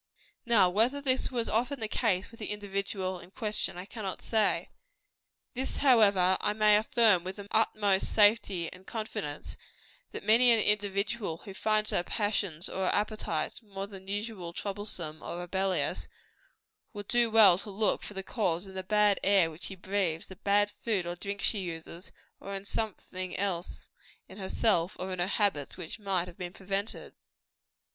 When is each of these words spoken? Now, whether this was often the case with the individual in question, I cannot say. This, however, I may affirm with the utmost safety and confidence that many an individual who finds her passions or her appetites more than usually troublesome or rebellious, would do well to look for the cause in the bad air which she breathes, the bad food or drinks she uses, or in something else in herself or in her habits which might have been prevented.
Now, 0.47 0.67
whether 0.67 0.99
this 0.99 1.29
was 1.31 1.47
often 1.47 1.79
the 1.79 1.87
case 1.87 2.31
with 2.31 2.39
the 2.39 2.47
individual 2.49 3.19
in 3.19 3.29
question, 3.29 3.77
I 3.77 3.85
cannot 3.85 4.23
say. 4.23 4.69
This, 5.53 5.77
however, 5.77 6.39
I 6.41 6.53
may 6.53 6.75
affirm 6.75 7.23
with 7.23 7.35
the 7.35 7.47
utmost 7.51 8.11
safety 8.11 8.67
and 8.73 8.87
confidence 8.87 9.57
that 10.11 10.23
many 10.23 10.49
an 10.51 10.59
individual 10.59 11.43
who 11.45 11.53
finds 11.53 11.91
her 11.91 12.01
passions 12.01 12.67
or 12.67 12.85
her 12.87 12.91
appetites 12.91 13.61
more 13.61 13.85
than 13.85 14.07
usually 14.07 14.51
troublesome 14.53 15.21
or 15.21 15.37
rebellious, 15.37 16.07
would 16.93 17.07
do 17.07 17.29
well 17.29 17.59
to 17.59 17.69
look 17.69 18.01
for 18.01 18.15
the 18.15 18.23
cause 18.23 18.65
in 18.65 18.73
the 18.73 18.81
bad 18.81 19.19
air 19.23 19.51
which 19.51 19.65
she 19.65 19.75
breathes, 19.75 20.25
the 20.25 20.35
bad 20.37 20.71
food 20.71 21.05
or 21.05 21.15
drinks 21.15 21.45
she 21.45 21.59
uses, 21.59 22.11
or 22.39 22.55
in 22.55 22.65
something 22.65 23.37
else 23.37 23.91
in 24.27 24.39
herself 24.39 24.95
or 24.99 25.13
in 25.13 25.19
her 25.19 25.27
habits 25.27 25.77
which 25.77 25.99
might 25.99 26.27
have 26.27 26.39
been 26.39 26.53
prevented. 26.53 27.13